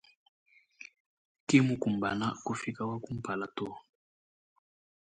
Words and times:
Kimukumbana 1.47 2.27
kufika 2.45 2.81
wakumpala 2.89 3.47
to. 3.57 3.67